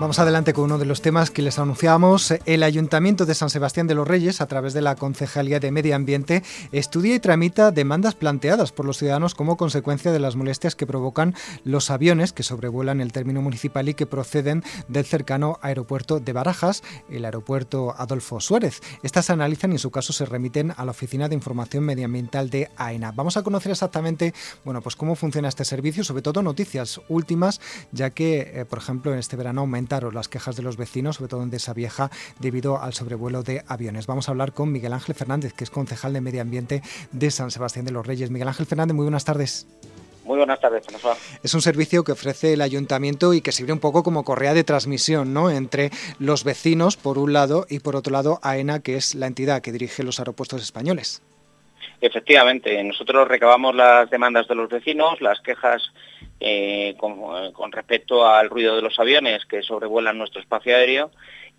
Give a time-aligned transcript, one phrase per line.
[0.00, 2.34] Vamos adelante con uno de los temas que les anunciamos.
[2.46, 5.94] El Ayuntamiento de San Sebastián de los Reyes, a través de la Concejalía de Medio
[5.94, 10.84] Ambiente, estudia y tramita demandas planteadas por los ciudadanos como consecuencia de las molestias que
[10.84, 16.32] provocan los aviones que sobrevuelan el término municipal y que proceden del cercano aeropuerto de
[16.32, 18.82] Barajas, el aeropuerto Adolfo Suárez.
[19.04, 22.50] Estas se analizan y en su caso se remiten a la Oficina de Información Medioambiental
[22.50, 23.12] de AENA.
[23.12, 27.60] Vamos a conocer exactamente, bueno, pues cómo funciona este servicio, sobre todo noticias últimas,
[27.92, 31.28] ya que, eh, por ejemplo, en este verano aumenta las quejas de los vecinos, sobre
[31.28, 34.06] todo en esa vieja, debido al sobrevuelo de aviones.
[34.06, 37.50] Vamos a hablar con Miguel Ángel Fernández, que es concejal de Medio Ambiente de San
[37.50, 38.30] Sebastián de los Reyes.
[38.30, 39.66] Miguel Ángel Fernández, muy buenas tardes.
[40.24, 41.16] Muy buenas tardes, François.
[41.42, 44.64] Es un servicio que ofrece el ayuntamiento y que sirve un poco como correa de
[44.64, 45.50] transmisión ¿no?
[45.50, 49.60] entre los vecinos, por un lado, y por otro lado, AENA, que es la entidad
[49.60, 51.22] que dirige los aeropuertos españoles.
[52.00, 55.82] Efectivamente, nosotros recabamos las demandas de los vecinos, las quejas
[56.40, 61.10] eh, con, respecto al ruido de los aviones que sobrevuelan nuestro espacio aéreo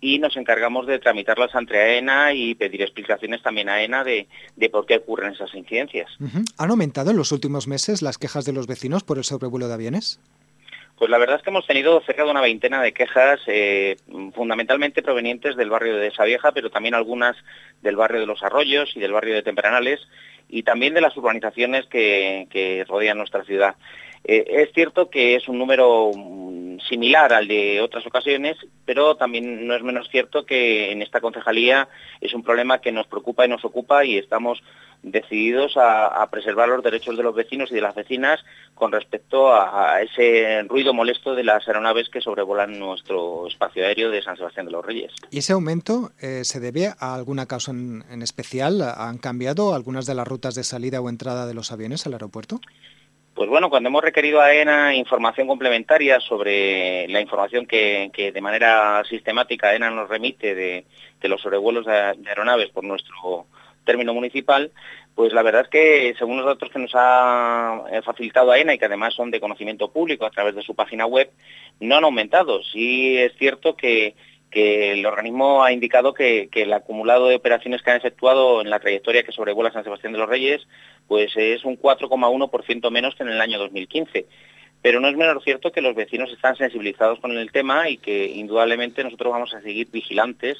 [0.00, 4.26] y nos encargamos de tramitarlas ante AENA y pedir explicaciones también a AENA de,
[4.70, 6.10] por qué ocurren esas incidencias.
[6.58, 9.74] ¿Han aumentado en los últimos meses las quejas de los vecinos por el sobrevuelo de
[9.74, 10.20] aviones?
[10.96, 13.96] Pues la verdad es que hemos tenido cerca de una veintena de quejas, eh,
[14.34, 17.36] fundamentalmente provenientes del barrio de Vieja, pero también algunas
[17.82, 20.00] del barrio de Los Arroyos y del barrio de Tempranales,
[20.48, 23.74] y también de las urbanizaciones que, rodean nuestra ciudad.
[24.24, 29.66] Eh, es cierto que es un número mm, similar al de otras ocasiones, pero también
[29.66, 31.88] no es menos cierto que en esta concejalía
[32.20, 34.62] es un problema que nos preocupa y nos ocupa y estamos
[35.04, 38.40] decididos a, preservar los derechos de los vecinos y de las vecinas
[38.74, 44.22] con respecto a, ese ruido molesto de las aeronaves que sobrevolan nuestro espacio aéreo de
[44.22, 45.12] San Sebastián de los Reyes.
[45.30, 48.82] ¿Y ese aumento eh, se debe a alguna causa en, especial?
[48.82, 52.60] ¿Han cambiado algunas de las rutas de salida o entrada de los aviones al aeropuerto?
[53.34, 59.02] Pues bueno, cuando hemos requerido a ENA información complementaria sobre la información que, de manera
[59.08, 60.84] sistemática ENA nos remite de,
[61.22, 61.92] los sobrevuelos de
[62.28, 63.46] aeronaves por nuestro
[63.84, 64.70] término municipal,
[65.16, 68.78] pues la verdad es que según los datos que nos ha eh, facilitado AENA y
[68.78, 71.30] que además son de conocimiento público a través de su página web,
[71.80, 72.62] no han aumentado.
[72.62, 74.14] Sí es cierto que,
[74.54, 79.22] el organismo ha indicado que, el acumulado de operaciones que han efectuado en la trayectoria
[79.22, 80.66] que sobrevuela San Sebastián de los Reyes,
[81.08, 84.26] pues es un 4,1% menos que en el año 2015
[84.82, 88.26] pero no es menos cierto que los vecinos están sensibilizados con el tema y que
[88.26, 90.58] indudablemente nosotros vamos a seguir vigilantes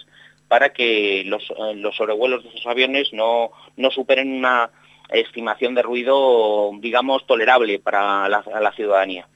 [0.49, 4.71] para que los, eh, los sobrevuelos de esos aviones no, no superen una
[5.11, 9.29] estimación de ruido, digamos, tolerable para la, ciudadanía.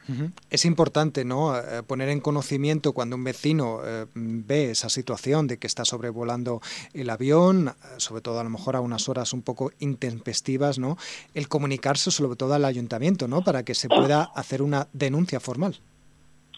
[0.49, 1.57] Es importante ¿no?
[1.57, 6.61] Eh, poner en conocimiento cuando un vecino eh, ve esa situación de que está sobrevolando
[6.93, 10.97] el avión, sobre todo a lo mejor a unas horas un poco intempestivas, ¿no?
[11.33, 13.43] el comunicarse sobre todo al ayuntamiento ¿no?
[13.43, 15.75] para que se pueda hacer una denuncia formal.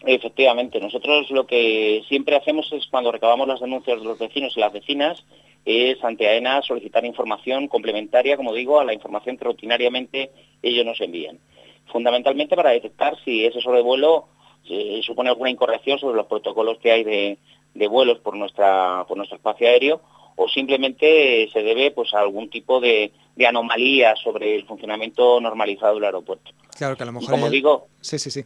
[0.04, 4.60] Efectivamente, nosotros lo que siempre hacemos es cuando recabamos las denuncias de los vecinos y
[4.60, 5.24] las vecinas,
[5.64, 10.30] es ante AENA solicitar información complementaria, como digo, a la información que rutinariamente
[10.62, 11.38] ellos nos envían.
[11.86, 14.28] Fundamentalmente para detectar si ese sobrevuelo
[14.68, 19.36] eh, supone alguna incorrección sobre los protocolos que hay de, vuelos por, nuestra, por nuestro
[19.36, 20.00] espacio aéreo
[20.36, 23.12] o simplemente se debe pues, a algún tipo de,
[23.46, 26.52] anomalía sobre el funcionamiento normalizado del aeropuerto.
[26.76, 27.30] Claro que a lo mejor...
[27.30, 27.88] como digo...
[28.00, 28.30] sí, sí.
[28.30, 28.44] sí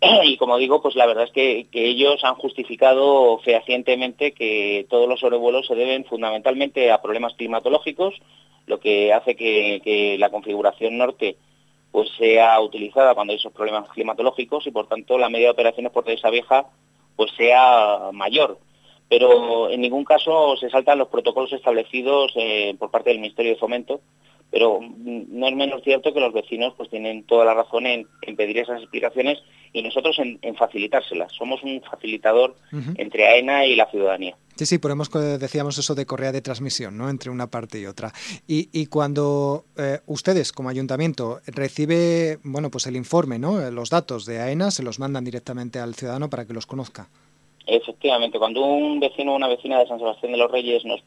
[0.00, 5.20] y como digo, pues la verdad es que, ellos han justificado fehacientemente que todos los
[5.20, 8.14] sobrevuelos se deben fundamentalmente a problemas climatológicos,
[8.66, 11.36] lo que hace que, la configuración norte
[11.90, 15.90] pues sea utilizada cuando hay esos problemas climatológicos y por tanto la media de operaciones
[15.90, 16.66] por esa vieja
[17.16, 18.58] pues sea mayor.
[19.08, 23.58] Pero en ningún caso se saltan los protocolos establecidos eh, por parte del Ministerio de
[23.58, 24.00] Fomento
[24.50, 28.58] pero no es menos cierto que los vecinos pues tienen toda la razón en, pedir
[28.58, 29.38] esas explicaciones
[29.72, 31.32] y nosotros en, facilitárselas.
[31.32, 32.56] Somos un facilitador
[32.96, 34.36] entre AENA y la ciudadanía.
[34.56, 37.08] Sí, sí, ponemos, decíamos eso de correa de transmisión, ¿no?
[37.10, 38.12] Entre una parte y otra.
[38.46, 43.70] Y, cuando eh, ustedes, como ayuntamiento, recibe, bueno, pues el informe, ¿no?
[43.70, 47.08] Los datos de AENA se los mandan directamente al ciudadano para que los conozca.
[47.66, 51.02] Efectivamente, cuando un vecino o una vecina de San Sebastián de los Reyes nos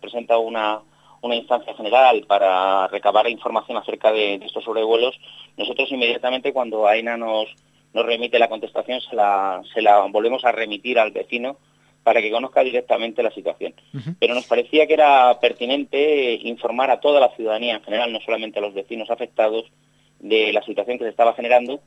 [0.00, 0.80] presenta una,
[1.20, 5.14] una instancia general para recabar información acerca de, estos sobrevuelos,
[5.56, 7.48] nosotros inmediatamente cuando AENA nos,
[7.96, 11.56] nos remite la contestación se la, se la volvemos a remitir al vecino
[12.02, 13.72] para que conozca directamente la situación.
[14.20, 18.58] Pero nos parecía que era pertinente informar a toda la ciudadanía en general, no solamente
[18.58, 19.64] a los vecinos afectados,
[20.20, 21.80] de la situación que se estaba generando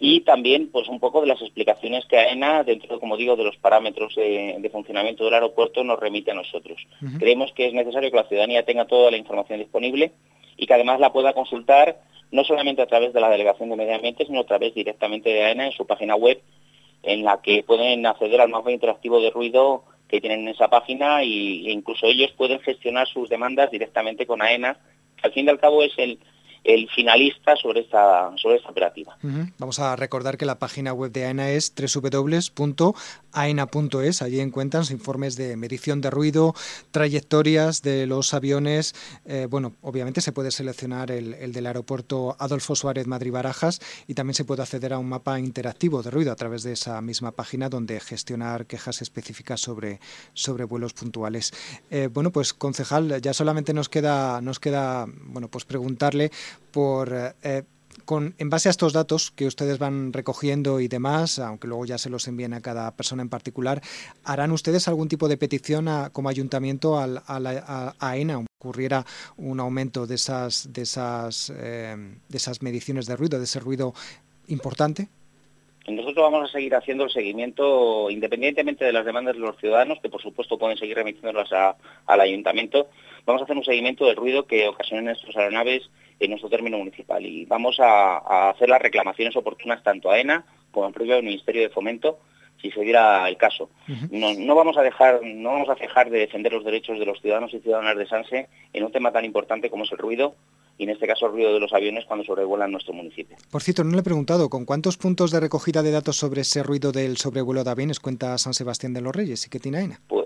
[0.00, 3.56] y también pues un poco de las explicaciones que AENA, dentro, como digo, de los
[3.56, 6.80] parámetros de, funcionamiento del aeropuerto, nos remite a nosotros.
[7.18, 10.12] Creemos que es necesario que la ciudadanía tenga toda la información disponible
[10.56, 11.98] y que además la pueda consultar
[12.30, 15.44] no solamente a través de la Delegación de Medio Ambiente, sino a través directamente de
[15.44, 16.40] AENA en su página web,
[17.02, 21.22] en la que pueden acceder al mapa interactivo de ruido que tienen en esa página
[21.22, 24.78] y, e incluso ellos pueden gestionar sus demandas directamente con AENA,
[25.22, 26.18] al fin y al cabo es el,
[26.68, 29.16] el finalista sobre esta, sobre esta operativa.
[29.56, 32.92] Vamos a recordar que la página web de AENA es www.aena.es.
[34.22, 36.54] Allí encuentran informes de medición de ruido,
[36.90, 38.94] trayectorias de los aviones.
[39.24, 44.44] Eh, bueno, obviamente se puede seleccionar el, del aeropuerto Adolfo Suárez Madrid-Barajas y también se
[44.44, 47.98] puede acceder a un mapa interactivo de ruido a través de esa misma página donde
[47.98, 50.00] gestionar quejas específicas sobre,
[50.34, 51.54] sobre vuelos puntuales.
[51.90, 56.30] Eh, bueno, pues concejal, ya solamente nos queda, nos queda bueno, pues preguntarle
[56.70, 57.12] por...
[57.42, 57.62] Eh,
[58.04, 61.98] con, en base a estos datos que ustedes van recogiendo y demás, aunque luego ya
[61.98, 63.82] se los envíen a cada persona en particular,
[64.24, 68.46] ¿harán ustedes algún tipo de petición como ayuntamiento a, a, a, ENA?
[68.58, 69.04] ocurriera
[69.36, 71.96] un aumento de esas, de, esas, eh,
[72.28, 73.92] de esas mediciones de ruido, de ese ruido
[74.48, 75.08] importante?
[75.86, 80.10] Nosotros vamos a seguir haciendo el seguimiento, independientemente de las demandas de los ciudadanos, que
[80.10, 81.48] por supuesto pueden seguir remitiéndolas
[82.06, 82.88] al ayuntamiento,
[83.28, 85.82] vamos a hacer un seguimiento del ruido que ocasionan nuestras aeronaves
[86.18, 90.86] en nuestro término municipal y vamos a, hacer las reclamaciones oportunas tanto a ENA como
[90.86, 92.18] al propio Ministerio de Fomento
[92.60, 93.70] si se diera el caso.
[94.10, 97.52] no, vamos a dejar, no vamos a dejar de defender los derechos de los ciudadanos
[97.54, 100.34] y ciudadanas de Sanse en un tema tan importante como es el ruido
[100.78, 103.36] y en este caso el ruido de los aviones cuando sobrevuelan nuestro municipio.
[103.50, 106.62] Por cierto, no le he preguntado, ¿con cuántos puntos de recogida de datos sobre ese
[106.62, 110.00] ruido del sobrevuelo de aviones cuenta San Sebastián de los Reyes y qué tiene AENA?
[110.08, 110.17] Pues,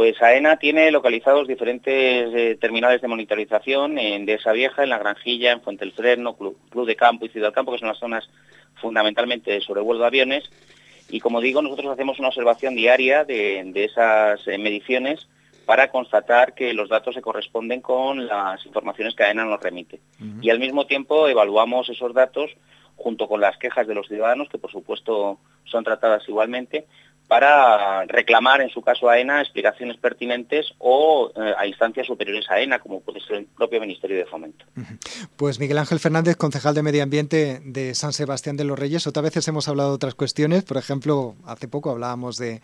[0.00, 1.92] pues AENA tiene localizados diferentes
[2.34, 6.86] eh, terminales de monitorización en Dehesa Vieja, en La Granjilla, en Fuente del Freno, Club,
[6.86, 8.30] de Campo y Ciudad del Campo, que son las zonas
[8.76, 10.44] fundamentalmente de sobrevuelo de aviones.
[11.10, 15.28] Y como digo, nosotros hacemos una observación diaria de, esas eh, mediciones
[15.66, 20.00] para constatar que los datos se corresponden con las informaciones que AENA nos remite.
[20.40, 22.50] Y al mismo tiempo evaluamos esos datos
[22.96, 26.86] junto con las quejas de los ciudadanos, que por supuesto son tratadas igualmente,
[27.30, 32.60] para reclamar, en su caso a ENA, explicaciones pertinentes o eh, a instancias superiores a
[32.60, 34.64] ENA, como puede ser el propio Ministerio de Fomento.
[35.36, 39.06] Pues Miguel Ángel Fernández, concejal de Medio Ambiente de San Sebastián de los Reyes.
[39.06, 42.60] Otras veces hemos hablado de otras cuestiones, por ejemplo, hace poco hablábamos de,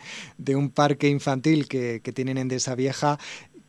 [0.53, 3.19] un parque infantil que, tienen en Desa Vieja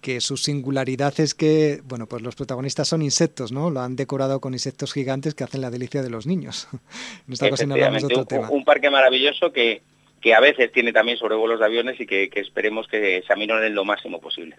[0.01, 3.71] que su singularidad es que, bueno, pues los protagonistas son insectos, ¿no?
[3.71, 6.67] Lo han decorado con insectos gigantes que hacen la delicia de los niños.
[7.29, 8.51] En esta ocasión hablamos de otro tema.
[8.51, 9.83] Un parque maravilloso que,
[10.21, 13.85] que a veces tiene también sobrevuelos de aviones y que, esperemos que se aminoren lo
[13.85, 14.57] máximo posible.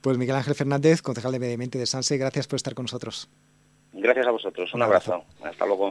[0.00, 3.28] Pues Miguel Ángel Fernández, concejal de Medio Ambiente de Sanse, gracias por estar con nosotros.
[3.92, 4.72] Gracias a vosotros.
[4.74, 5.24] Un, abrazo.
[5.42, 5.90] Hasta luego.